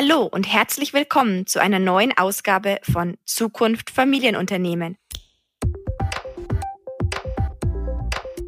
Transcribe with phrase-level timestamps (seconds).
[0.00, 4.96] Hallo und herzlich willkommen zu einer neuen Ausgabe von Zukunft Familienunternehmen.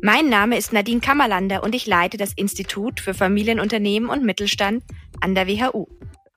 [0.01, 4.85] Mein Name ist Nadine Kammerlander und ich leite das Institut für Familienunternehmen und Mittelstand
[5.21, 5.89] an der WHU.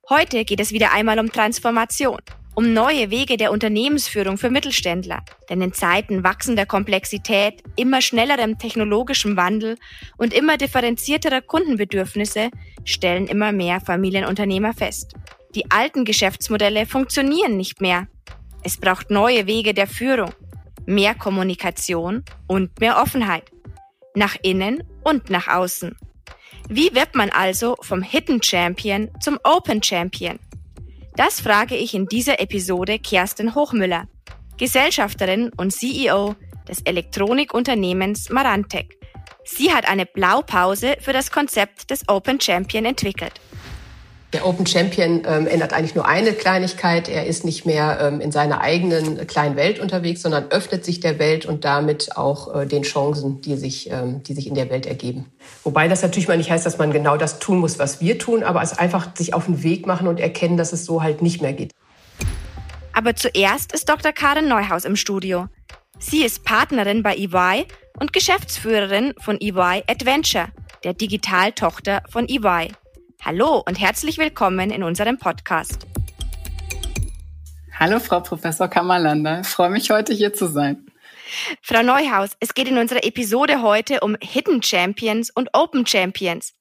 [0.09, 2.17] Heute geht es wieder einmal um Transformation
[2.55, 5.23] um neue Wege der Unternehmensführung für Mittelständler.
[5.49, 9.77] Denn in Zeiten wachsender Komplexität, immer schnellerem technologischem Wandel
[10.17, 12.49] und immer differenzierterer Kundenbedürfnisse
[12.83, 15.13] stellen immer mehr Familienunternehmer fest.
[15.55, 18.07] Die alten Geschäftsmodelle funktionieren nicht mehr.
[18.63, 20.31] Es braucht neue Wege der Führung,
[20.85, 23.51] mehr Kommunikation und mehr Offenheit.
[24.15, 25.95] Nach innen und nach außen.
[26.69, 30.39] Wie wird man also vom Hidden Champion zum Open Champion?
[31.15, 34.07] Das frage ich in dieser Episode Kerstin Hochmüller,
[34.57, 36.35] Gesellschafterin und CEO
[36.67, 38.97] des Elektronikunternehmens Marantec.
[39.43, 43.33] Sie hat eine Blaupause für das Konzept des Open Champion entwickelt.
[44.33, 47.07] Der Open Champion ähm, ändert eigentlich nur eine Kleinigkeit.
[47.07, 51.19] Er ist nicht mehr ähm, in seiner eigenen kleinen Welt unterwegs, sondern öffnet sich der
[51.19, 54.87] Welt und damit auch äh, den Chancen, die sich, ähm, die sich in der Welt
[54.87, 55.31] ergeben.
[55.63, 58.41] Wobei das natürlich mal nicht heißt, dass man genau das tun muss, was wir tun,
[58.41, 61.43] aber es einfach sich auf den Weg machen und erkennen, dass es so halt nicht
[61.43, 61.71] mehr geht.
[62.91, 64.13] Aber zuerst ist Dr.
[64.13, 65.47] Karin Neuhaus im Studio.
[65.99, 67.65] Sie ist Partnerin bei EY
[67.99, 70.47] und Geschäftsführerin von EY Adventure,
[70.83, 72.71] der Digitaltochter von EY.
[73.25, 75.87] Hallo und herzlich willkommen in unserem Podcast.
[77.79, 79.39] Hallo, Frau Professor Kammerlander.
[79.39, 80.87] Ich freue mich, heute hier zu sein.
[81.61, 86.53] Frau Neuhaus, es geht in unserer Episode heute um Hidden Champions und Open Champions.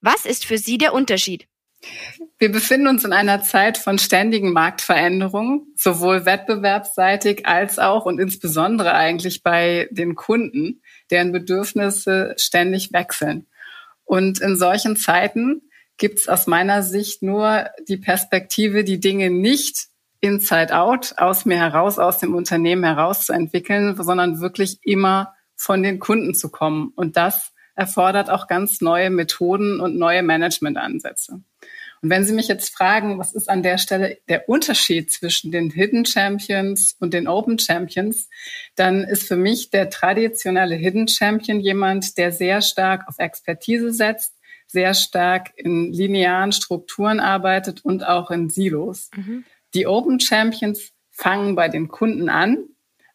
[0.00, 1.46] Was ist für Sie der Unterschied?
[2.40, 8.92] Wir befinden uns in einer Zeit von ständigen Marktveränderungen, sowohl wettbewerbsseitig als auch und insbesondere
[8.92, 13.46] eigentlich bei den Kunden, deren Bedürfnisse ständig wechseln.
[14.04, 15.62] Und in solchen Zeiten
[15.98, 19.88] gibt es aus meiner Sicht nur die Perspektive, die Dinge nicht
[20.20, 25.82] inside out, aus mir heraus, aus dem Unternehmen heraus zu entwickeln, sondern wirklich immer von
[25.82, 26.92] den Kunden zu kommen.
[26.96, 31.40] Und das erfordert auch ganz neue Methoden und neue Managementansätze.
[32.00, 35.70] Und wenn Sie mich jetzt fragen, was ist an der Stelle der Unterschied zwischen den
[35.70, 38.28] Hidden Champions und den Open Champions,
[38.76, 44.32] dann ist für mich der traditionelle Hidden Champion jemand, der sehr stark auf Expertise setzt,
[44.68, 49.10] sehr stark in linearen Strukturen arbeitet und auch in Silos.
[49.16, 49.44] Mhm.
[49.74, 52.68] Die Open Champions fangen bei den Kunden an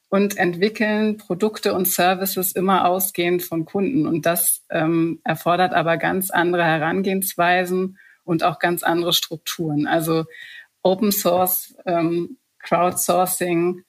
[0.10, 4.06] und entwickeln Produkte und Services immer ausgehend von Kunden.
[4.08, 9.88] Und das ähm, erfordert aber ganz andere Herangehensweisen und auch ganz andere Strukturen.
[9.88, 10.26] Also
[10.82, 13.84] Open Source, ähm, Crowdsourcing,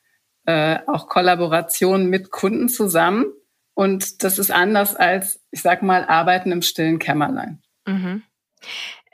[0.46, 3.26] äh, auch Kollaboration mit Kunden zusammen
[3.74, 7.62] und das ist anders als, ich sag mal, Arbeiten im stillen Kämmerlein.
[7.86, 8.22] Mhm.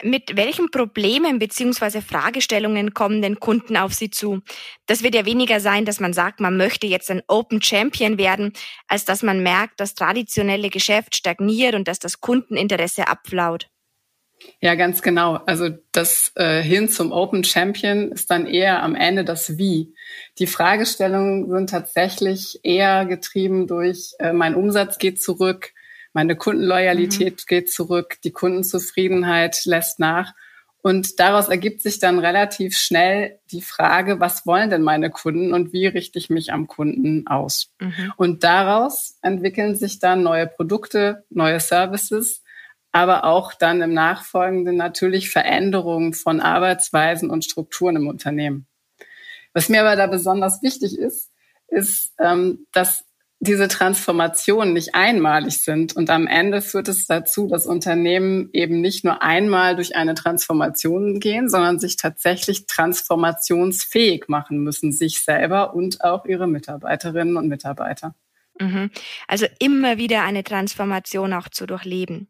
[0.02, 4.40] Mit welchen Problemen beziehungsweise Fragestellungen kommen denn Kunden auf Sie zu?
[4.86, 8.52] Das wird ja weniger sein, dass man sagt, man möchte jetzt ein Open Champion werden,
[8.88, 13.68] als dass man merkt, das traditionelle Geschäft stagniert und dass das Kundeninteresse abflaut.
[14.60, 15.36] Ja, ganz genau.
[15.46, 19.94] Also das äh, hin zum Open Champion ist dann eher am Ende das Wie.
[20.38, 25.72] Die Fragestellungen sind tatsächlich eher getrieben durch, äh, mein Umsatz geht zurück,
[26.12, 27.46] meine Kundenloyalität mhm.
[27.46, 30.34] geht zurück, die Kundenzufriedenheit lässt nach.
[30.82, 35.74] Und daraus ergibt sich dann relativ schnell die Frage, was wollen denn meine Kunden und
[35.74, 37.70] wie richte ich mich am Kunden aus?
[37.80, 38.12] Mhm.
[38.16, 42.42] Und daraus entwickeln sich dann neue Produkte, neue Services,
[42.92, 48.66] aber auch dann im Nachfolgenden natürlich Veränderungen von Arbeitsweisen und Strukturen im Unternehmen.
[49.52, 51.30] Was mir aber da besonders wichtig ist,
[51.68, 53.04] ist, ähm, dass
[53.42, 55.96] diese Transformationen nicht einmalig sind.
[55.96, 61.20] Und am Ende führt es dazu, dass Unternehmen eben nicht nur einmal durch eine Transformation
[61.20, 68.14] gehen, sondern sich tatsächlich transformationsfähig machen müssen, sich selber und auch ihre Mitarbeiterinnen und Mitarbeiter.
[68.60, 68.90] Mhm.
[69.26, 72.28] Also immer wieder eine Transformation auch zu durchleben.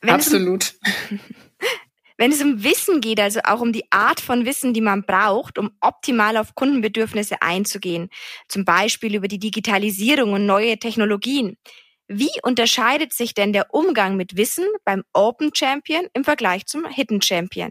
[0.00, 0.64] Wenn Absolut.
[0.64, 1.20] Es um,
[2.16, 5.58] wenn es um Wissen geht, also auch um die Art von Wissen, die man braucht,
[5.58, 8.08] um optimal auf Kundenbedürfnisse einzugehen,
[8.48, 11.56] zum Beispiel über die Digitalisierung und neue Technologien.
[12.08, 17.22] Wie unterscheidet sich denn der Umgang mit Wissen beim Open Champion im Vergleich zum Hidden
[17.22, 17.70] Champion?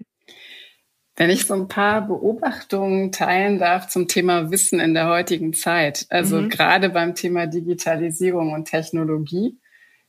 [1.18, 6.06] Wenn ich so ein paar Beobachtungen teilen darf zum Thema Wissen in der heutigen Zeit,
[6.10, 6.48] also mhm.
[6.48, 9.60] gerade beim Thema Digitalisierung und Technologie,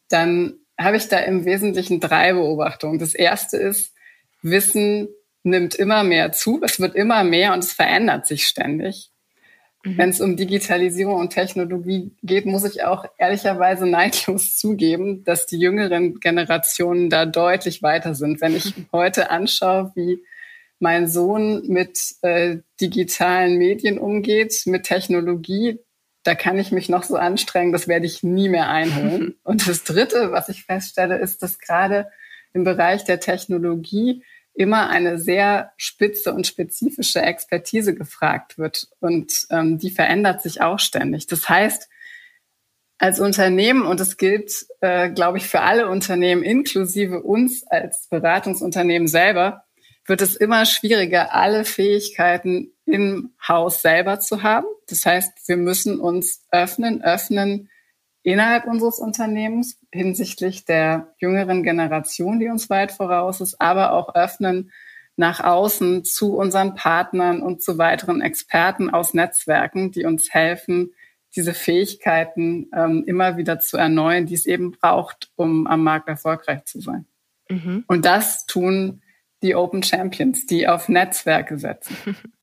[0.09, 2.99] dann habe ich da im Wesentlichen drei Beobachtungen.
[2.99, 3.95] Das erste ist,
[4.43, 5.09] Wissen
[5.43, 9.11] nimmt immer mehr zu, es wird immer mehr und es verändert sich ständig.
[9.85, 9.99] Mhm.
[9.99, 15.59] Wenn es um Digitalisierung und Technologie geht, muss ich auch ehrlicherweise neidlos zugeben, dass die
[15.59, 18.41] jüngeren Generationen da deutlich weiter sind.
[18.41, 20.23] Wenn ich heute anschaue, wie
[20.79, 25.79] mein Sohn mit äh, digitalen Medien umgeht, mit Technologie,
[26.23, 29.37] da kann ich mich noch so anstrengen, das werde ich nie mehr einholen.
[29.43, 32.11] Und das Dritte, was ich feststelle, ist, dass gerade
[32.53, 34.23] im Bereich der Technologie
[34.53, 38.89] immer eine sehr spitze und spezifische Expertise gefragt wird.
[39.01, 41.27] Und ähm, die verändert sich auch ständig.
[41.27, 41.89] Das heißt,
[42.99, 49.09] als Unternehmen, und das gilt, äh, glaube ich, für alle Unternehmen, inklusive uns als Beratungsunternehmen
[49.09, 49.65] selber,
[50.05, 54.67] wird es immer schwieriger, alle Fähigkeiten im Haus selber zu haben.
[54.89, 57.69] Das heißt, wir müssen uns öffnen, öffnen
[58.23, 64.71] innerhalb unseres Unternehmens hinsichtlich der jüngeren Generation, die uns weit voraus ist, aber auch öffnen
[65.17, 70.93] nach außen zu unseren Partnern und zu weiteren Experten aus Netzwerken, die uns helfen,
[71.37, 76.65] diese Fähigkeiten ähm, immer wieder zu erneuern, die es eben braucht, um am Markt erfolgreich
[76.65, 77.07] zu sein.
[77.49, 77.85] Mhm.
[77.87, 79.03] Und das tun
[79.43, 81.97] die Open Champions, die auf Netzwerke setzen.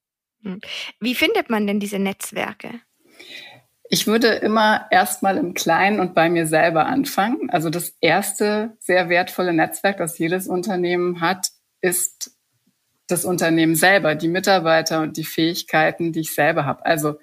[0.99, 2.81] Wie findet man denn diese Netzwerke?
[3.89, 7.49] Ich würde immer erstmal im Kleinen und bei mir selber anfangen.
[7.49, 11.47] Also das erste sehr wertvolle Netzwerk, das jedes Unternehmen hat,
[11.81, 12.31] ist
[13.07, 16.85] das Unternehmen selber, die Mitarbeiter und die Fähigkeiten, die ich selber habe.
[16.85, 17.19] Also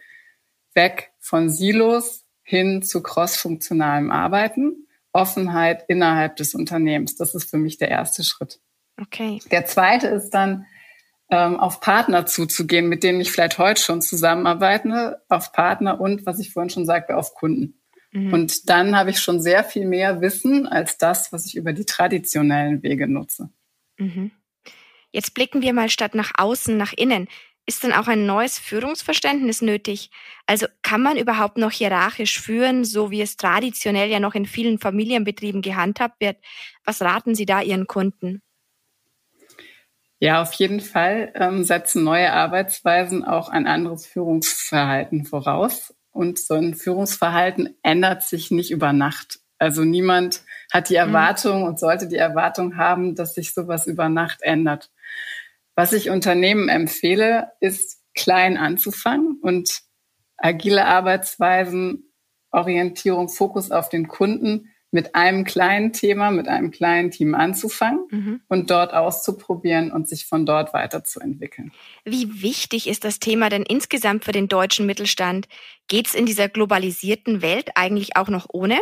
[0.72, 7.16] weg von Silos hin zu crossfunktionalem Arbeiten, Offenheit innerhalb des Unternehmens.
[7.16, 8.60] Das ist für mich der erste Schritt.
[9.00, 9.40] Okay.
[9.50, 10.66] Der zweite ist dann,
[11.30, 16.38] ähm, auf Partner zuzugehen, mit denen ich vielleicht heute schon zusammenarbeite, auf Partner und, was
[16.38, 17.80] ich vorhin schon sagte, auf Kunden.
[18.12, 18.32] Mhm.
[18.32, 21.84] Und dann habe ich schon sehr viel mehr Wissen als das, was ich über die
[21.84, 23.50] traditionellen Wege nutze.
[23.98, 24.30] Mhm.
[25.10, 27.28] Jetzt blicken wir mal statt nach außen, nach innen.
[27.66, 30.10] Ist denn auch ein neues Führungsverständnis nötig?
[30.46, 34.78] Also kann man überhaupt noch hierarchisch führen, so wie es traditionell ja noch in vielen
[34.78, 36.36] Familienbetrieben gehandhabt wird?
[36.84, 38.42] Was raten Sie da Ihren Kunden?
[40.24, 45.94] Ja, auf jeden Fall ähm, setzen neue Arbeitsweisen auch ein anderes Führungsverhalten voraus.
[46.12, 49.40] Und so ein Führungsverhalten ändert sich nicht über Nacht.
[49.58, 50.40] Also niemand
[50.72, 51.00] hat die mhm.
[51.00, 51.66] Erwartung mhm.
[51.66, 54.90] und sollte die Erwartung haben, dass sich sowas über Nacht ändert.
[55.74, 59.82] Was ich Unternehmen empfehle, ist klein anzufangen und
[60.38, 62.10] agile Arbeitsweisen,
[62.50, 68.40] Orientierung, Fokus auf den Kunden mit einem kleinen Thema, mit einem kleinen Team anzufangen mhm.
[68.48, 71.72] und dort auszuprobieren und sich von dort weiterzuentwickeln.
[72.04, 75.48] Wie wichtig ist das Thema denn insgesamt für den deutschen Mittelstand?
[75.88, 78.78] Geht es in dieser globalisierten Welt eigentlich auch noch ohne?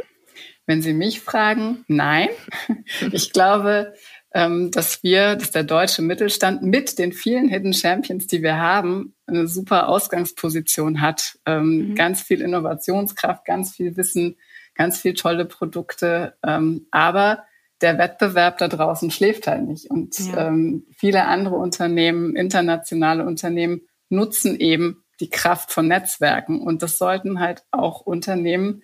[0.67, 2.29] Wenn Sie mich fragen, nein.
[3.11, 3.95] Ich glaube,
[4.35, 9.15] ähm, dass wir, dass der deutsche Mittelstand mit den vielen Hidden Champions, die wir haben,
[9.27, 11.39] eine super Ausgangsposition hat.
[11.47, 11.95] Ähm, mhm.
[11.95, 14.37] Ganz viel Innovationskraft, ganz viel Wissen,
[14.75, 16.37] ganz viel tolle Produkte.
[16.45, 17.45] Ähm, aber
[17.81, 19.91] der Wettbewerb da draußen schläft halt nicht.
[19.91, 20.49] Und ja.
[20.49, 26.61] ähm, viele andere Unternehmen, internationale Unternehmen, nutzen eben die Kraft von Netzwerken.
[26.61, 28.83] Und das sollten halt auch Unternehmen,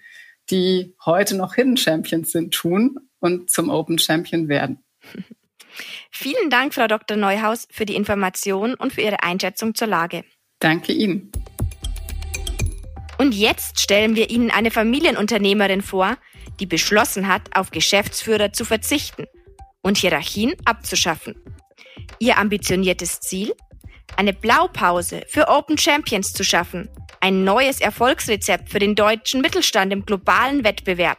[0.51, 4.85] die heute noch Hidden Champions sind, tun und zum Open Champion werden.
[6.11, 7.17] Vielen Dank, Frau Dr.
[7.17, 10.25] Neuhaus, für die Information und für Ihre Einschätzung zur Lage.
[10.59, 11.31] Danke Ihnen.
[13.19, 16.17] Und jetzt stellen wir Ihnen eine Familienunternehmerin vor,
[16.61, 19.27] die beschlossen hat, auf Geschäftsführer zu verzichten
[19.83, 21.35] und Hierarchien abzuschaffen.
[22.21, 23.55] Ihr ambitioniertes Ziel?
[24.17, 26.89] Eine Blaupause für Open Champions zu schaffen.
[27.21, 31.19] Ein neues Erfolgsrezept für den deutschen Mittelstand im globalen Wettbewerb.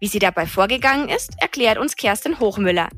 [0.00, 2.88] Wie sie dabei vorgegangen ist, erklärt uns Kerstin Hochmüller,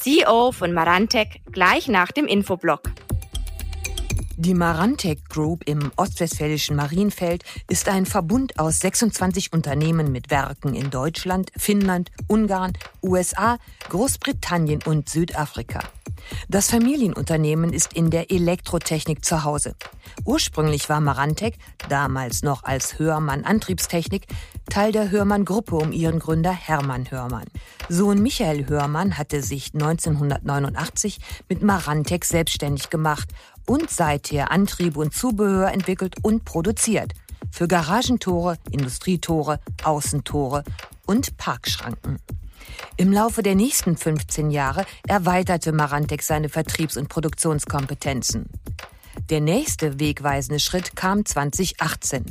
[0.00, 2.82] CEO von Marantec, gleich nach dem Infoblock.
[4.38, 10.90] Die Marantec Group im ostwestfälischen Marienfeld ist ein Verbund aus 26 Unternehmen mit Werken in
[10.90, 13.56] Deutschland, Finnland, Ungarn, USA,
[13.88, 15.80] Großbritannien und Südafrika.
[16.48, 19.74] Das Familienunternehmen ist in der Elektrotechnik zu Hause.
[20.24, 21.56] Ursprünglich war Marantec,
[21.88, 24.26] damals noch als Hörmann Antriebstechnik,
[24.68, 27.46] Teil der Hörmann-Gruppe um ihren Gründer Hermann Hörmann.
[27.88, 33.28] Sohn Michael Hörmann hatte sich 1989 mit Marantec selbstständig gemacht
[33.66, 37.12] und seither Antriebe und Zubehör entwickelt und produziert.
[37.50, 40.64] Für Garagentore, Industrietore, Außentore
[41.06, 42.18] und Parkschranken.
[42.96, 48.48] Im Laufe der nächsten 15 Jahre erweiterte Marantec seine Vertriebs- und Produktionskompetenzen.
[49.30, 52.24] Der nächste wegweisende Schritt kam 2018.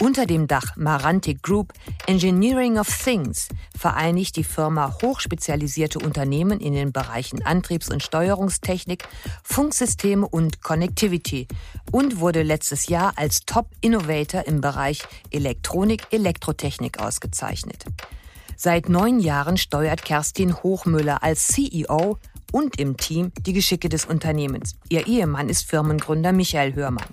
[0.00, 1.72] Unter dem Dach Marantic Group
[2.06, 9.06] Engineering of Things vereinigt die Firma hochspezialisierte Unternehmen in den Bereichen Antriebs- und Steuerungstechnik,
[9.42, 11.48] Funksysteme und Connectivity
[11.92, 17.84] und wurde letztes Jahr als Top Innovator im Bereich Elektronik, Elektrotechnik ausgezeichnet.
[18.56, 22.18] Seit neun Jahren steuert Kerstin Hochmüller als CEO
[22.52, 24.76] und im Team die Geschicke des Unternehmens.
[24.88, 27.06] Ihr Ehemann ist Firmengründer Michael Hörmann.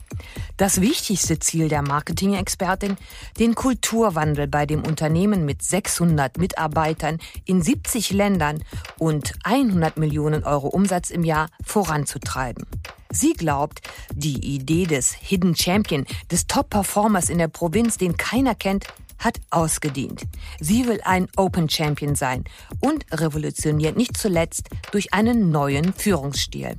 [0.57, 2.97] Das wichtigste Ziel der Marketing-Expertin,
[3.39, 8.63] den Kulturwandel bei dem Unternehmen mit 600 Mitarbeitern in 70 Ländern
[8.97, 12.65] und 100 Millionen Euro Umsatz im Jahr voranzutreiben.
[13.11, 13.81] Sie glaubt,
[14.13, 18.87] die Idee des Hidden Champion, des Top-Performers in der Provinz, den keiner kennt,
[19.19, 20.23] hat ausgedient.
[20.59, 22.43] Sie will ein Open Champion sein
[22.81, 26.77] und revolutioniert nicht zuletzt durch einen neuen Führungsstil.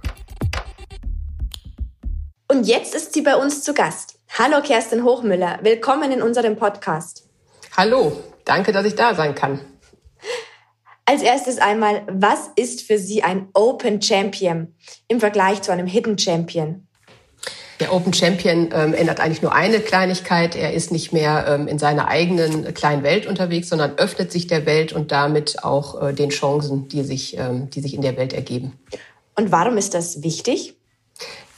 [2.48, 4.18] Und jetzt ist sie bei uns zu Gast.
[4.38, 7.28] Hallo Kerstin Hochmüller, willkommen in unserem Podcast.
[7.76, 9.60] Hallo, danke, dass ich da sein kann.
[11.04, 14.74] Als erstes einmal, was ist für Sie ein Open Champion
[15.06, 16.85] im Vergleich zu einem Hidden Champion?
[17.80, 20.56] Der Open Champion ähm, ändert eigentlich nur eine Kleinigkeit.
[20.56, 24.64] Er ist nicht mehr ähm, in seiner eigenen kleinen Welt unterwegs, sondern öffnet sich der
[24.64, 28.32] Welt und damit auch äh, den Chancen, die sich, ähm, die sich in der Welt
[28.32, 28.72] ergeben.
[29.34, 30.74] Und warum ist das wichtig?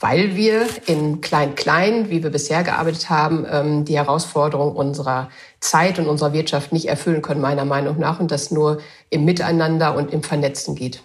[0.01, 6.07] Weil wir in Klein-Klein, wie wir bisher gearbeitet haben, ähm, die Herausforderung unserer Zeit und
[6.07, 10.23] unserer Wirtschaft nicht erfüllen können, meiner Meinung nach, und das nur im Miteinander und im
[10.23, 11.01] Vernetzen geht.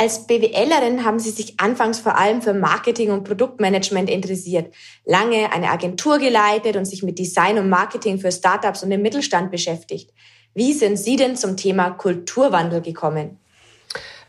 [0.00, 4.72] Als BWLerin haben Sie sich anfangs vor allem für Marketing und Produktmanagement interessiert,
[5.04, 9.50] lange eine Agentur geleitet und sich mit Design und Marketing für Startups und den Mittelstand
[9.50, 10.10] beschäftigt.
[10.54, 13.36] Wie sind Sie denn zum Thema Kulturwandel gekommen?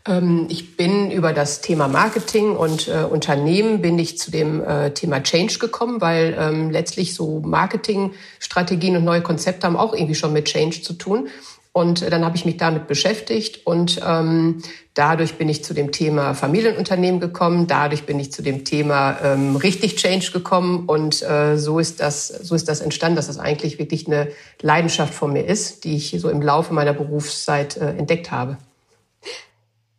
[0.06, 4.92] Ähm, ich bin über das Thema Marketing und äh, Unternehmen bin ich zu dem äh,
[4.92, 10.34] Thema Change gekommen, weil ähm, letztlich so Marketingstrategien und neue Konzepte haben auch irgendwie schon
[10.34, 11.28] mit Change zu tun.
[11.74, 14.62] Und dann habe ich mich damit beschäftigt und ähm,
[14.92, 19.56] dadurch bin ich zu dem Thema Familienunternehmen gekommen, dadurch bin ich zu dem Thema ähm,
[19.56, 23.78] richtig Change gekommen und äh, so ist das so ist das entstanden, dass das eigentlich
[23.78, 24.28] wirklich eine
[24.60, 28.58] Leidenschaft von mir ist, die ich so im Laufe meiner Berufszeit äh, entdeckt habe.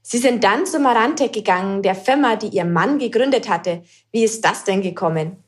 [0.03, 3.82] Sie sind dann zu Marantec gegangen, der Firma, die Ihr Mann gegründet hatte.
[4.12, 5.43] Wie ist das denn gekommen?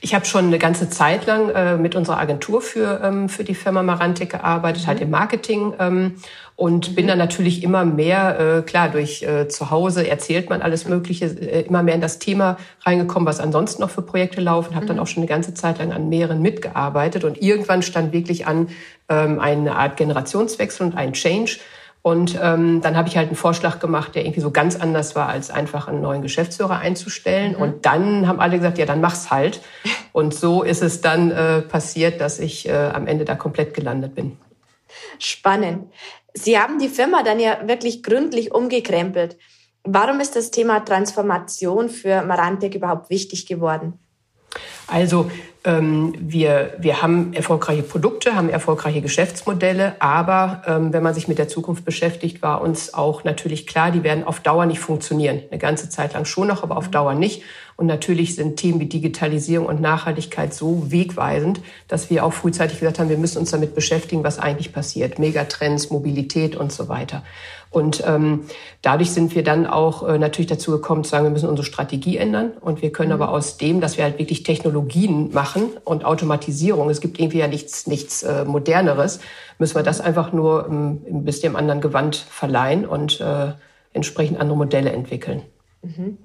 [0.00, 3.54] Ich habe schon eine ganze Zeit lang äh, mit unserer Agentur für, ähm, für die
[3.54, 5.00] Firma Marantic gearbeitet, halt mhm.
[5.00, 5.74] halt im Marketing.
[5.78, 6.14] Ähm,
[6.56, 10.86] und bin dann natürlich immer mehr, äh, klar, durch äh, zu Hause erzählt man alles
[10.86, 14.74] Mögliche, äh, immer mehr in das Thema reingekommen, was ansonsten noch für Projekte laufen.
[14.74, 14.88] Habe mhm.
[14.88, 17.24] dann auch schon eine ganze Zeit lang an mehreren mitgearbeitet.
[17.24, 18.68] Und irgendwann stand wirklich an
[19.08, 21.58] ähm, eine Art Generationswechsel und ein Change
[22.02, 25.28] und ähm, dann habe ich halt einen Vorschlag gemacht, der irgendwie so ganz anders war,
[25.28, 27.52] als einfach einen neuen Geschäftsführer einzustellen.
[27.52, 27.62] Mhm.
[27.62, 29.60] Und dann haben alle gesagt, ja, dann mach's halt.
[30.12, 34.14] Und so ist es dann äh, passiert, dass ich äh, am Ende da komplett gelandet
[34.14, 34.38] bin.
[35.18, 35.92] Spannend.
[36.32, 39.36] Sie haben die Firma dann ja wirklich gründlich umgekrempelt.
[39.84, 43.98] Warum ist das Thema Transformation für Marantec überhaupt wichtig geworden?
[44.86, 45.30] Also
[45.62, 51.48] wir, wir haben erfolgreiche Produkte, haben erfolgreiche Geschäftsmodelle, aber ähm, wenn man sich mit der
[51.48, 55.42] Zukunft beschäftigt, war uns auch natürlich klar, die werden auf Dauer nicht funktionieren.
[55.50, 57.42] Eine ganze Zeit lang schon noch, aber auf Dauer nicht.
[57.80, 62.98] Und natürlich sind Themen wie Digitalisierung und Nachhaltigkeit so wegweisend, dass wir auch frühzeitig gesagt
[62.98, 65.18] haben, wir müssen uns damit beschäftigen, was eigentlich passiert.
[65.18, 67.22] Megatrends, Mobilität und so weiter.
[67.70, 68.42] Und ähm,
[68.82, 72.18] dadurch sind wir dann auch äh, natürlich dazu gekommen zu sagen, wir müssen unsere Strategie
[72.18, 72.52] ändern.
[72.60, 73.22] Und wir können mhm.
[73.22, 77.48] aber aus dem, dass wir halt wirklich Technologien machen und Automatisierung, es gibt irgendwie ja
[77.48, 79.20] nichts, nichts äh, Moderneres,
[79.58, 83.52] müssen wir das einfach nur ähm, ein bisschen anderen Gewand verleihen und äh,
[83.94, 85.44] entsprechend andere Modelle entwickeln.
[85.80, 86.18] Mhm.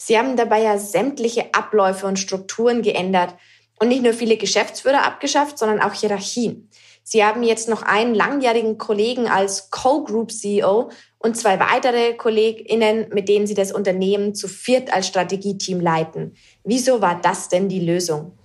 [0.00, 3.34] Sie haben dabei ja sämtliche Abläufe und Strukturen geändert
[3.80, 6.70] und nicht nur viele Geschäftsführer abgeschafft, sondern auch Hierarchien.
[7.02, 13.28] Sie haben jetzt noch einen langjährigen Kollegen als Co-Group CEO und zwei weitere KollegInnen, mit
[13.28, 16.36] denen Sie das Unternehmen zu viert als Strategieteam leiten.
[16.64, 18.37] Wieso war das denn die Lösung?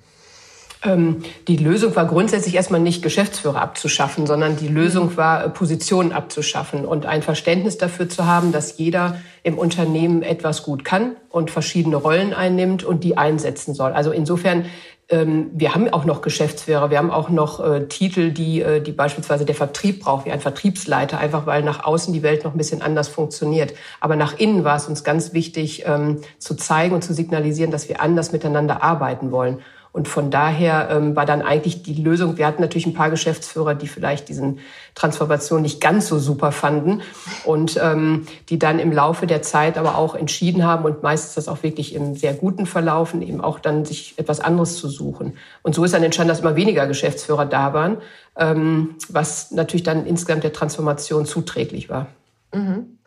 [0.84, 5.18] Ähm, die Lösung war grundsätzlich erstmal nicht Geschäftsführer abzuschaffen, sondern die Lösung mhm.
[5.18, 10.63] war, äh, Positionen abzuschaffen und ein Verständnis dafür zu haben, dass jeder im Unternehmen etwas
[10.63, 13.92] gut kann und verschiedene Rollen einnimmt und die einsetzen soll.
[13.92, 14.66] Also insofern
[15.10, 18.94] ähm, wir haben auch noch Geschäftsführer, wir haben auch noch äh, Titel, die, äh, die
[18.94, 22.58] beispielsweise der Vertrieb braucht, wie ein Vertriebsleiter, einfach weil nach außen die Welt noch ein
[22.58, 23.74] bisschen anders funktioniert.
[24.00, 27.90] Aber nach innen war es uns ganz wichtig, ähm, zu zeigen und zu signalisieren, dass
[27.90, 29.60] wir anders miteinander arbeiten wollen.
[29.94, 33.76] Und von daher ähm, war dann eigentlich die Lösung, wir hatten natürlich ein paar Geschäftsführer,
[33.76, 34.58] die vielleicht diesen
[34.96, 37.04] Transformation nicht ganz so super fanden
[37.46, 41.48] und ähm, die dann im Laufe der Zeit aber auch entschieden haben und meistens das
[41.48, 45.38] auch wirklich im sehr guten Verlaufen, eben auch dann sich etwas anderes zu suchen.
[45.62, 47.98] Und so ist dann entstanden, dass immer weniger Geschäftsführer da waren,
[48.36, 52.08] ähm, was natürlich dann insgesamt der Transformation zuträglich war.
[52.52, 52.98] Mhm.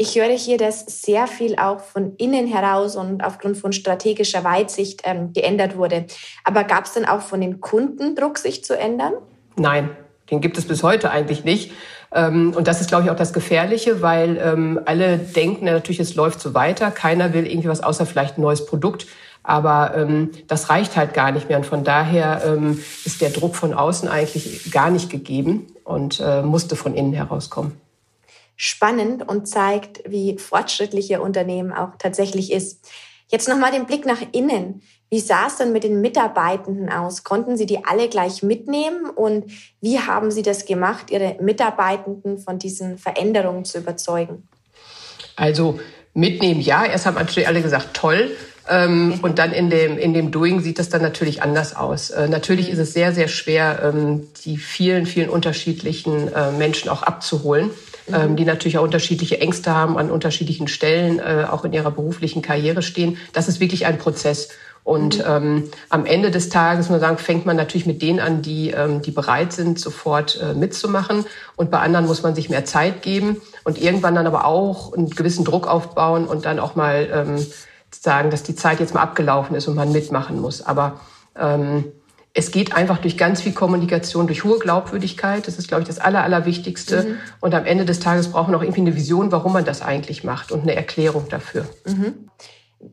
[0.00, 5.02] Ich höre hier, dass sehr viel auch von innen heraus und aufgrund von strategischer Weitsicht
[5.02, 6.06] ähm, geändert wurde.
[6.44, 9.14] Aber gab es denn auch von den Kunden Druck, sich zu ändern?
[9.56, 9.90] Nein,
[10.30, 11.72] Den gibt es bis heute eigentlich nicht.
[12.14, 16.14] Ähm, und das ist, glaube ich, auch das Gefährliche, weil ähm, alle denken natürlich, es
[16.14, 16.92] läuft so weiter.
[16.92, 19.08] Keiner will irgendwie was außer vielleicht ein neues Produkt.
[19.42, 21.58] Aber ähm, das reicht halt gar nicht mehr.
[21.58, 22.56] Und von daher
[23.04, 27.72] ist der Druck von außen eigentlich gar nicht gegeben und äh, musste von innen herauskommen.
[28.60, 32.84] Spannend und zeigt, wie fortschrittlich Ihr Unternehmen auch tatsächlich ist.
[33.28, 34.82] Jetzt nochmal den Blick nach innen.
[35.10, 37.22] Wie sah es denn mit den Mitarbeitenden aus?
[37.22, 39.08] Konnten Sie die alle gleich mitnehmen?
[39.08, 44.48] Und wie haben Sie das gemacht, Ihre Mitarbeitenden von diesen Veränderungen zu überzeugen?
[45.36, 45.78] Also
[46.12, 46.84] mitnehmen, ja.
[46.84, 48.36] Erst haben natürlich alle gesagt, toll.
[48.68, 52.10] Ähm, und dann in dem, in dem Doing sieht das dann natürlich anders aus.
[52.10, 52.72] Äh, natürlich mhm.
[52.72, 57.70] ist es sehr, sehr schwer, ähm, die vielen, vielen unterschiedlichen äh, Menschen auch abzuholen.
[58.12, 62.42] Ähm, die natürlich auch unterschiedliche Ängste haben, an unterschiedlichen Stellen äh, auch in ihrer beruflichen
[62.42, 63.16] Karriere stehen.
[63.32, 64.48] Das ist wirklich ein Prozess.
[64.84, 65.24] Und mhm.
[65.26, 68.70] ähm, am Ende des Tages, muss man sagen, fängt man natürlich mit denen an, die,
[68.70, 71.26] ähm, die bereit sind, sofort äh, mitzumachen.
[71.56, 75.10] Und bei anderen muss man sich mehr Zeit geben und irgendwann dann aber auch einen
[75.10, 77.46] gewissen Druck aufbauen und dann auch mal ähm,
[77.90, 80.62] sagen, dass die Zeit jetzt mal abgelaufen ist und man mitmachen muss.
[80.62, 81.00] Aber
[81.38, 81.92] ähm,
[82.34, 85.46] es geht einfach durch ganz viel Kommunikation, durch hohe Glaubwürdigkeit.
[85.46, 87.02] Das ist, glaube ich, das Aller, Allerwichtigste.
[87.02, 87.18] Mhm.
[87.40, 90.24] Und am Ende des Tages braucht man auch irgendwie eine Vision, warum man das eigentlich
[90.24, 91.66] macht und eine Erklärung dafür.
[91.86, 92.28] Mhm.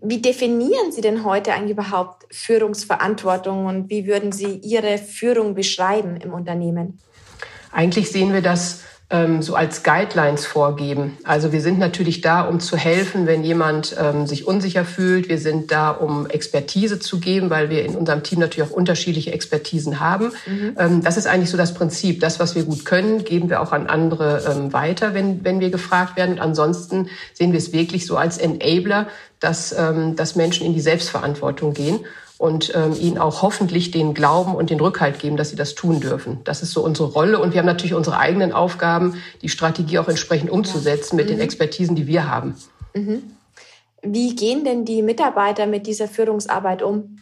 [0.02, 6.18] Wie definieren Sie denn heute eigentlich überhaupt Führungsverantwortung und wie würden Sie Ihre Führung beschreiben
[6.18, 7.00] im Unternehmen?
[7.72, 11.18] Eigentlich sehen wir das ähm, so als Guidelines vorgeben.
[11.24, 15.30] Also wir sind natürlich da, um zu helfen, wenn jemand ähm, sich unsicher fühlt.
[15.30, 19.32] Wir sind da, um Expertise zu geben, weil wir in unserem Team natürlich auch unterschiedliche
[19.32, 20.32] Expertisen haben.
[20.48, 20.76] Mhm.
[20.80, 22.20] Ähm, das ist eigentlich so das Prinzip.
[22.20, 25.70] Das, was wir gut können, geben wir auch an andere ähm, weiter, wenn, wenn wir
[25.70, 26.34] gefragt werden.
[26.34, 29.08] Und ansonsten sehen wir es wirklich so als Enabler,
[29.40, 32.00] dass, ähm, dass Menschen in die Selbstverantwortung gehen
[32.38, 36.02] und ähm, ihnen auch hoffentlich den Glauben und den Rückhalt geben, dass sie das tun
[36.02, 36.40] dürfen.
[36.44, 37.40] Das ist so unsere Rolle.
[37.40, 41.32] Und wir haben natürlich unsere eigenen Aufgaben, die Strategie auch entsprechend umzusetzen mit mhm.
[41.32, 42.56] den Expertisen, die wir haben.
[42.94, 43.24] Mhm.
[44.02, 47.20] Wie gehen denn die Mitarbeiter mit dieser Führungsarbeit um?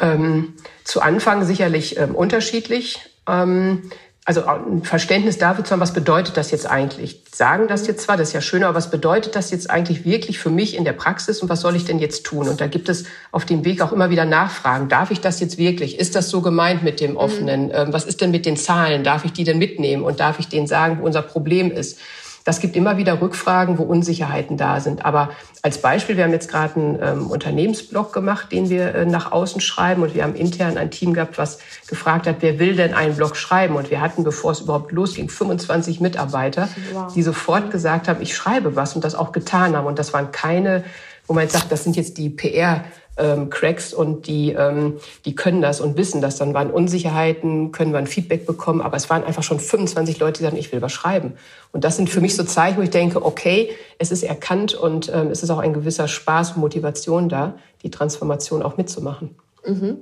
[0.00, 3.00] Ähm, zu Anfang sicherlich ähm, unterschiedlich.
[3.26, 3.90] Ähm,
[4.28, 7.22] also ein Verständnis dafür zu haben, was bedeutet das jetzt eigentlich?
[7.34, 10.38] Sagen das jetzt zwar, das ist ja schön, aber was bedeutet das jetzt eigentlich wirklich
[10.38, 12.46] für mich in der Praxis und was soll ich denn jetzt tun?
[12.46, 14.90] Und da gibt es auf dem Weg auch immer wieder Nachfragen.
[14.90, 15.98] Darf ich das jetzt wirklich?
[15.98, 17.68] Ist das so gemeint mit dem Offenen?
[17.68, 17.94] Mhm.
[17.94, 19.02] Was ist denn mit den Zahlen?
[19.02, 20.02] Darf ich die denn mitnehmen?
[20.02, 21.98] Und darf ich denen sagen, wo unser Problem ist?
[22.48, 25.04] Das gibt immer wieder Rückfragen, wo Unsicherheiten da sind.
[25.04, 25.28] Aber
[25.60, 29.60] als Beispiel, wir haben jetzt gerade einen ähm, Unternehmensblog gemacht, den wir äh, nach außen
[29.60, 30.02] schreiben.
[30.02, 31.58] Und wir haben intern ein Team gehabt, was
[31.88, 33.76] gefragt hat, wer will denn einen Blog schreiben?
[33.76, 37.12] Und wir hatten, bevor es überhaupt losging, 25 Mitarbeiter, wow.
[37.12, 39.86] die sofort gesagt haben, ich schreibe was und das auch getan haben.
[39.86, 40.84] Und das waren keine,
[41.26, 42.82] wo man jetzt sagt, das sind jetzt die PR
[43.18, 46.36] ähm, Cracks und die, ähm, die können das und wissen das.
[46.36, 50.38] Dann waren Unsicherheiten, können wir ein Feedback bekommen, aber es waren einfach schon 25 Leute,
[50.38, 51.34] die sagen, ich will was schreiben.
[51.72, 55.12] Und das sind für mich so Zeichen, wo ich denke, okay, es ist erkannt und
[55.14, 59.34] ähm, es ist auch ein gewisser Spaß und Motivation da, die Transformation auch mitzumachen.
[59.66, 59.98] Mhm.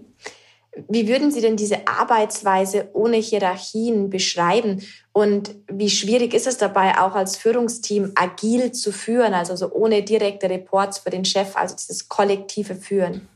[0.88, 4.82] Wie würden Sie denn diese Arbeitsweise ohne Hierarchien beschreiben?
[5.12, 10.02] Und wie schwierig ist es dabei, auch als Führungsteam agil zu führen, also so ohne
[10.02, 13.28] direkte Reports für den Chef, also dieses kollektive Führen?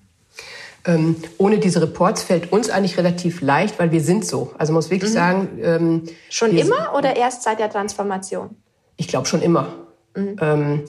[0.87, 4.53] Ähm, ohne diese Reports fällt uns eigentlich relativ leicht, weil wir sind so.
[4.57, 5.15] Also muss wirklich mhm.
[5.15, 5.59] sagen.
[5.63, 8.57] Ähm, schon immer oder erst seit der Transformation?
[8.97, 9.75] Ich glaube schon immer.
[10.15, 10.37] Mhm.
[10.41, 10.85] Ähm,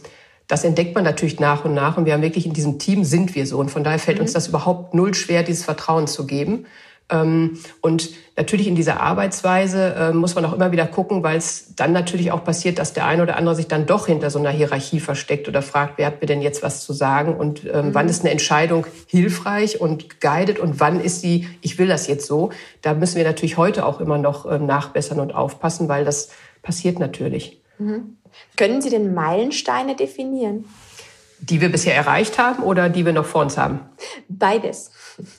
[0.51, 1.95] das entdeckt man natürlich nach und nach.
[1.95, 3.57] Und wir haben wirklich in diesem Team sind wir so.
[3.57, 4.23] Und von daher fällt mhm.
[4.23, 6.65] uns das überhaupt null schwer, dieses Vertrauen zu geben.
[7.09, 11.73] Ähm, und natürlich in dieser Arbeitsweise äh, muss man auch immer wieder gucken, weil es
[11.77, 14.49] dann natürlich auch passiert, dass der eine oder andere sich dann doch hinter so einer
[14.49, 17.93] Hierarchie versteckt oder fragt, wer hat mir denn jetzt was zu sagen und ähm, mhm.
[17.93, 22.27] wann ist eine Entscheidung hilfreich und guided und wann ist sie, ich will das jetzt
[22.27, 22.49] so.
[22.81, 26.99] Da müssen wir natürlich heute auch immer noch ähm, nachbessern und aufpassen, weil das passiert
[26.99, 27.60] natürlich.
[27.81, 28.17] Mhm.
[28.55, 30.65] Können Sie denn Meilensteine definieren?
[31.39, 33.79] Die wir bisher erreicht haben oder die wir noch vor uns haben?
[34.29, 34.91] Beides.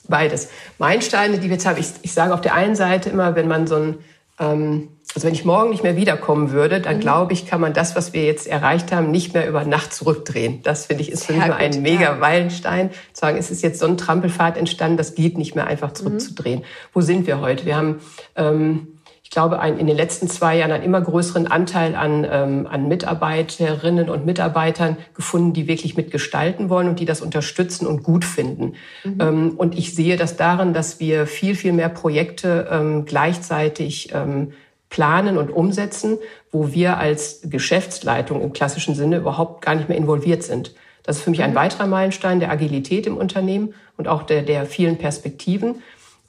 [0.07, 0.49] Beides.
[0.77, 1.79] Meilensteine, die wir jetzt haben.
[1.79, 3.97] Ich, ich sage auf der einen Seite immer, wenn man so ein,
[4.37, 7.01] ähm, also wenn ich morgen nicht mehr wiederkommen würde, dann mhm.
[7.01, 10.61] glaube ich, kann man das, was wir jetzt erreicht haben, nicht mehr über Nacht zurückdrehen.
[10.63, 12.15] Das finde ich ist für mich ein mega ja.
[12.15, 12.89] Meilenstein.
[13.13, 16.59] Zu sagen, es ist jetzt so ein Trampelfahrt entstanden, das geht nicht mehr einfach zurückzudrehen.
[16.59, 16.65] Mhm.
[16.91, 17.65] Wo sind wir heute?
[17.65, 18.01] Wir haben
[18.35, 18.92] ähm,
[19.33, 24.09] glaube, ein, in den letzten zwei Jahren einen immer größeren Anteil an, ähm, an Mitarbeiterinnen
[24.09, 28.75] und Mitarbeitern gefunden, die wirklich mitgestalten wollen und die das unterstützen und gut finden.
[29.03, 29.17] Mhm.
[29.19, 34.53] Ähm, und ich sehe das darin, dass wir viel, viel mehr Projekte ähm, gleichzeitig ähm,
[34.89, 36.19] planen und umsetzen,
[36.51, 40.75] wo wir als Geschäftsleitung im klassischen Sinne überhaupt gar nicht mehr involviert sind.
[41.01, 41.55] Das ist für mich ein mhm.
[41.55, 45.81] weiterer Meilenstein der Agilität im Unternehmen und auch der, der vielen Perspektiven.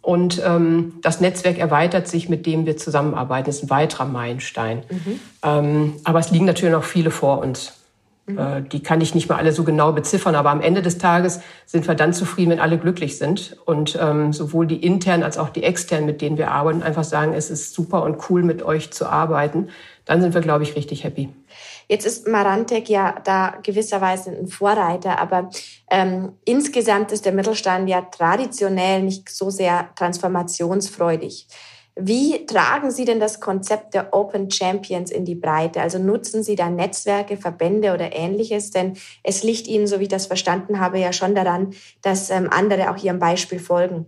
[0.05, 3.47] Und ähm, das Netzwerk erweitert sich, mit dem wir zusammenarbeiten.
[3.47, 4.83] Das ist ein weiterer Meilenstein.
[4.91, 5.21] Mhm.
[5.43, 7.73] Ähm, aber es liegen natürlich noch viele vor uns.
[8.27, 8.39] Mhm.
[8.39, 11.41] Äh, die kann ich nicht mal alle so genau beziffern, aber am Ende des Tages
[11.65, 13.57] sind wir dann zufrieden, wenn alle glücklich sind.
[13.65, 17.33] Und ähm, sowohl die internen als auch die externen, mit denen wir arbeiten, einfach sagen,
[17.33, 19.69] es ist super und cool, mit euch zu arbeiten.
[20.05, 21.31] Dann sind wir, glaube ich, richtig happy.
[21.89, 25.51] Jetzt ist Marantec ja da gewisserweise ein Vorreiter, aber
[25.91, 31.49] ähm, insgesamt ist der Mittelstand ja traditionell nicht so sehr transformationsfreudig.
[31.97, 35.81] Wie tragen Sie denn das Konzept der Open Champions in die Breite?
[35.81, 38.73] Also nutzen Sie da Netzwerke, Verbände oder ähnliches?
[38.73, 42.49] Denn es liegt Ihnen, so wie ich das verstanden habe, ja schon daran, dass ähm,
[42.51, 44.07] andere auch Ihrem Beispiel folgen.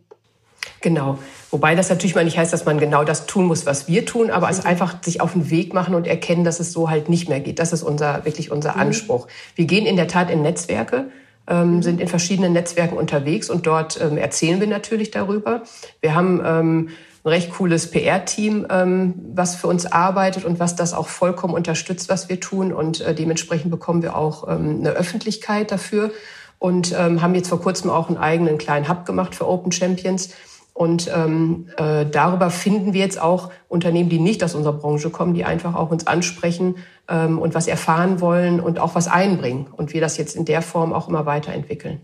[0.81, 1.19] Genau.
[1.51, 4.31] Wobei das natürlich mal nicht heißt, dass man genau das tun muss, was wir tun,
[4.31, 7.29] aber es einfach sich auf den Weg machen und erkennen, dass es so halt nicht
[7.29, 7.59] mehr geht.
[7.59, 8.81] Das ist unser, wirklich unser mhm.
[8.81, 9.27] Anspruch.
[9.55, 11.07] Wir gehen in der Tat in Netzwerke,
[11.49, 11.83] ähm, mhm.
[11.83, 15.63] sind in verschiedenen Netzwerken unterwegs und dort ähm, erzählen wir natürlich darüber.
[16.01, 16.89] Wir haben ähm,
[17.25, 22.09] ein recht cooles PR-Team, ähm, was für uns arbeitet und was das auch vollkommen unterstützt,
[22.09, 22.73] was wir tun.
[22.73, 26.11] Und äh, dementsprechend bekommen wir auch ähm, eine Öffentlichkeit dafür
[26.59, 30.31] und ähm, haben jetzt vor kurzem auch einen eigenen kleinen Hub gemacht für Open Champions
[30.77, 35.33] und ähm, äh, darüber finden wir jetzt auch Unternehmen, die nicht aus unserer Branche kommen,
[35.33, 36.75] die einfach auch uns ansprechen
[37.09, 39.69] ähm, und was erfahren wollen und auch was einbringen.
[39.77, 42.01] Und wir das jetzt in der Form auch immer weiterentwickeln.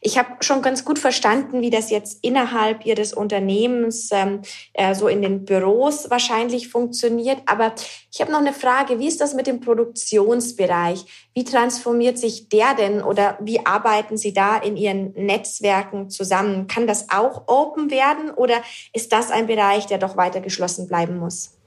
[0.00, 4.42] Ich habe schon ganz gut verstanden, wie das jetzt innerhalb Ihres Unternehmens ähm,
[4.74, 7.38] äh, so in den Büros wahrscheinlich funktioniert.
[7.46, 7.74] Aber
[8.12, 9.00] ich habe noch eine Frage.
[9.00, 11.04] Wie ist das mit dem Produktionsbereich?
[11.34, 16.68] Wie transformiert sich der denn oder wie arbeiten Sie da in Ihren Netzwerken zusammen?
[16.68, 21.18] Kann das auch open werden oder ist das ein Bereich, der doch weiter geschlossen bleiben
[21.18, 21.57] muss?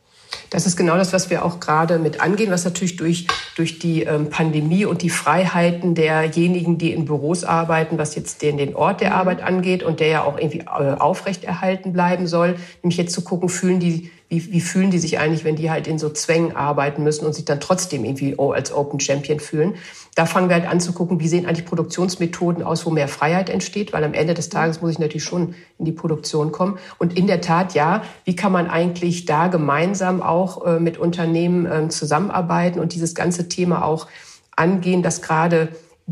[0.50, 4.04] Das ist genau das, was wir auch gerade mit angehen, was natürlich durch, durch die
[4.04, 9.02] ähm, Pandemie und die Freiheiten derjenigen, die in Büros arbeiten, was jetzt den, den Ort
[9.02, 9.16] der mhm.
[9.16, 13.50] Arbeit angeht und der ja auch irgendwie äh, aufrechterhalten bleiben soll, nämlich jetzt zu gucken,
[13.50, 17.04] fühlen die wie, wie fühlen die sich eigentlich, wenn die halt in so Zwängen arbeiten
[17.04, 19.76] müssen und sich dann trotzdem irgendwie als Open Champion fühlen.
[20.16, 23.50] Da fangen wir halt an zu gucken, wie sehen eigentlich Produktionsmethoden aus, wo mehr Freiheit
[23.50, 26.80] entsteht, weil am Ende des Tages muss ich natürlich schon in die Produktion kommen.
[26.98, 31.66] Und in der Tat, ja, wie kann man eigentlich da gemeinsam auch äh, mit Unternehmen
[31.66, 34.08] äh, zusammenarbeiten und dieses ganze Thema auch
[34.56, 35.68] angehen, dass gerade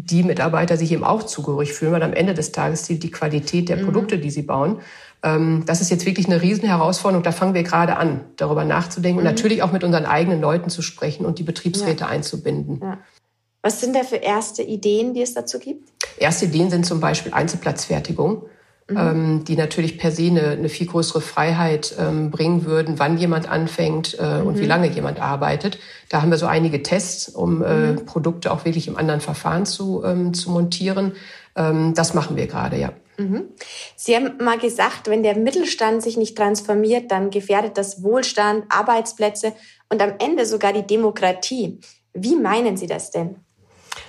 [0.06, 3.70] die Mitarbeiter sich eben auch zugehörig fühlen, weil am Ende des Tages zählt die Qualität
[3.70, 3.86] der mhm.
[3.86, 4.80] Produkte, die sie bauen.
[5.24, 7.24] Ähm, das ist jetzt wirklich eine Riesenherausforderung.
[7.24, 9.28] Da fangen wir gerade an, darüber nachzudenken mhm.
[9.28, 12.08] und natürlich auch mit unseren eigenen Leuten zu sprechen und die Betriebsräte ja.
[12.08, 12.80] einzubinden.
[12.82, 12.98] Ja.
[13.62, 15.90] Was sind da für erste Ideen, die es dazu gibt?
[16.18, 18.44] Erste Ideen sind zum Beispiel Einzelplatzfertigung,
[18.90, 18.98] mhm.
[18.98, 23.50] ähm, die natürlich per se eine, eine viel größere Freiheit ähm, bringen würden, wann jemand
[23.50, 24.48] anfängt äh, mhm.
[24.48, 24.68] und wie mhm.
[24.68, 25.80] lange jemand arbeitet.
[26.10, 28.06] Da haben wir so einige Tests, um äh, mhm.
[28.06, 31.14] Produkte auch wirklich im anderen Verfahren zu, ähm, zu montieren.
[31.56, 32.92] Ähm, das machen wir gerade, ja.
[33.18, 33.50] Mhm.
[33.96, 39.54] Sie haben mal gesagt, wenn der Mittelstand sich nicht transformiert, dann gefährdet das Wohlstand, Arbeitsplätze
[39.90, 41.80] und am Ende sogar die Demokratie.
[42.14, 43.36] Wie meinen Sie das denn?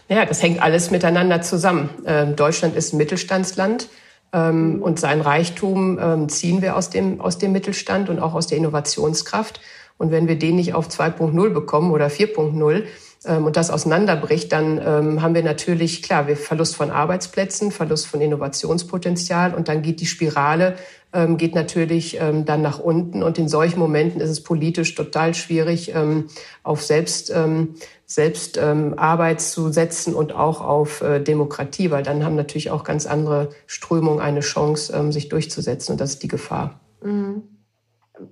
[0.08, 1.90] Ja, das hängt alles miteinander zusammen.
[2.06, 3.88] Ähm, Deutschland ist ein Mittelstandsland.
[4.32, 8.46] Ähm, und sein Reichtum ähm, ziehen wir aus dem, aus dem Mittelstand und auch aus
[8.46, 9.60] der Innovationskraft.
[9.98, 12.84] Und wenn wir den nicht auf 2.0 bekommen oder 4.0,
[13.26, 18.20] ähm, und das auseinanderbricht, dann haben wir natürlich, klar, wir Verlust von Arbeitsplätzen, Verlust von
[18.20, 20.76] Innovationspotenzial und dann geht die Spirale,
[21.12, 23.22] ähm, geht natürlich ähm, dann nach unten.
[23.22, 26.28] Und in solchen Momenten ist es politisch total schwierig, ähm,
[26.62, 27.74] auf Selbst, ähm,
[28.06, 33.50] Selbstarbeit zu setzen und auch auf äh, Demokratie, weil dann haben natürlich auch ganz andere
[33.66, 35.92] Strömungen eine Chance, sich durchzusetzen.
[35.92, 36.80] Und das ist die Gefahr.
[37.02, 37.42] Mhm.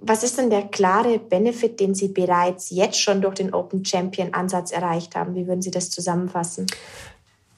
[0.01, 4.35] Was ist denn der klare Benefit, den Sie bereits jetzt schon durch den Open Champion
[4.35, 5.35] Ansatz erreicht haben?
[5.35, 6.67] Wie würden Sie das zusammenfassen?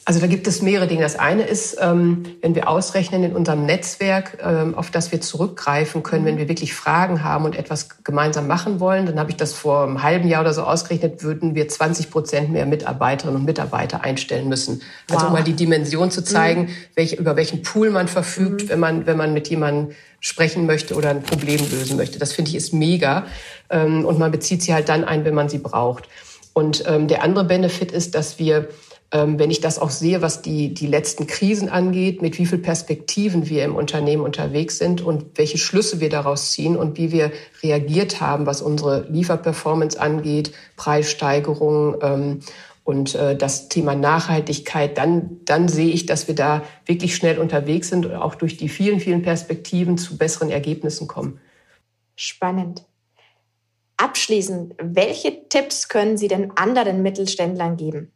[0.06, 1.02] Also da gibt es mehrere Dinge.
[1.02, 6.02] Das eine ist, ähm, wenn wir ausrechnen in unserem Netzwerk, ähm, auf das wir zurückgreifen
[6.02, 9.52] können, wenn wir wirklich Fragen haben und etwas gemeinsam machen wollen, dann habe ich das
[9.52, 14.02] vor einem halben Jahr oder so ausgerechnet, würden wir 20 Prozent mehr Mitarbeiterinnen und Mitarbeiter
[14.02, 14.80] einstellen müssen.
[15.10, 15.28] Also wow.
[15.28, 16.68] um mal die Dimension zu zeigen, mhm.
[16.94, 18.68] welche, über welchen Pool man verfügt, mhm.
[18.70, 22.18] wenn man, wenn man mit jemandem sprechen möchte oder ein Problem lösen möchte.
[22.18, 23.26] Das finde ich ist mega.
[23.68, 26.08] Ähm, und man bezieht sie halt dann ein, wenn man sie braucht.
[26.52, 28.68] Und der andere Benefit ist, dass wir
[29.12, 33.48] wenn ich das auch sehe, was die, die letzten Krisen angeht, mit wie viel Perspektiven
[33.48, 38.20] wir im Unternehmen unterwegs sind und welche Schlüsse wir daraus ziehen und wie wir reagiert
[38.20, 42.40] haben, was unsere Lieferperformance angeht, Preissteigerungen ähm,
[42.84, 47.88] und äh, das Thema Nachhaltigkeit, dann, dann sehe ich, dass wir da wirklich schnell unterwegs
[47.88, 51.40] sind und auch durch die vielen, vielen Perspektiven zu besseren Ergebnissen kommen.
[52.14, 52.84] Spannend.
[53.96, 58.12] Abschließend, welche Tipps können Sie denn anderen Mittelständlern geben?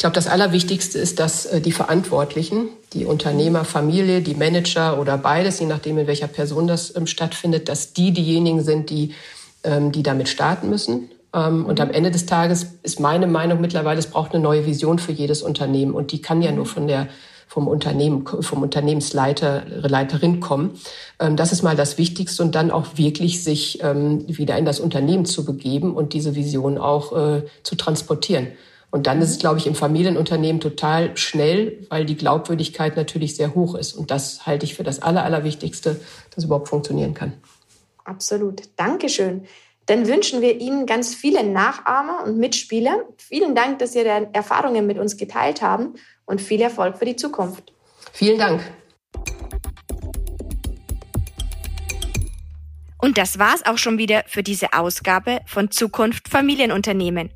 [0.00, 5.60] Glaube, das Allerwichtigste ist, dass äh, die Verantwortlichen, die Unternehmer, Familie, die Manager oder beides,
[5.60, 9.14] je nachdem, in welcher Person das ähm, stattfindet, dass die diejenigen sind, die,
[9.62, 11.10] ähm, die damit starten müssen.
[11.34, 14.98] Ähm, und am Ende des Tages ist meine Meinung mittlerweile, es braucht eine neue Vision
[14.98, 15.92] für jedes Unternehmen.
[15.92, 17.08] Und die kann ja nur von der
[17.46, 20.78] vom Unternehmen, vom Unternehmensleiter, Leiterin kommen.
[21.18, 25.44] Das ist mal das Wichtigste und dann auch wirklich sich wieder in das Unternehmen zu
[25.44, 28.52] begeben und diese Vision auch äh, zu transportieren.
[28.90, 33.54] Und dann ist es, glaube ich, im Familienunternehmen total schnell, weil die Glaubwürdigkeit natürlich sehr
[33.54, 33.92] hoch ist.
[33.92, 36.00] Und das halte ich für das Aller, Allerwichtigste,
[36.34, 37.34] dass überhaupt funktionieren kann.
[38.04, 38.62] Absolut.
[38.76, 39.46] Dankeschön.
[39.86, 43.04] Dann wünschen wir Ihnen ganz viele Nachahmer und Mitspieler.
[43.16, 47.16] Vielen Dank, dass Sie Ihre Erfahrungen mit uns geteilt haben und viel Erfolg für die
[47.16, 47.72] Zukunft.
[48.12, 48.60] Vielen Dank.
[52.98, 57.30] Und das war's auch schon wieder für diese Ausgabe von Zukunft Familienunternehmen.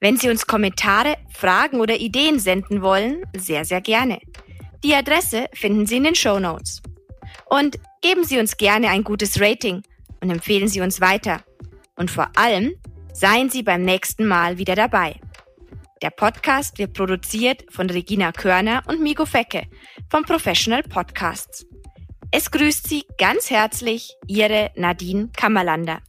[0.00, 4.20] Wenn Sie uns Kommentare, Fragen oder Ideen senden wollen, sehr, sehr gerne.
[4.82, 6.82] Die Adresse finden Sie in den Show Notes.
[7.46, 9.82] Und geben Sie uns gerne ein gutes Rating
[10.20, 11.42] und empfehlen Sie uns weiter.
[11.96, 12.74] Und vor allem
[13.12, 15.20] seien Sie beim nächsten Mal wieder dabei.
[16.02, 19.68] Der Podcast wird produziert von Regina Körner und Migo Fecke
[20.10, 21.64] vom Professional Podcasts.
[22.30, 26.02] Es grüßt Sie ganz herzlich Ihre Nadine Kammerlander.